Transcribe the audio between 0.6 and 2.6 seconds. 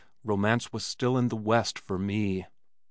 was still in the West for me.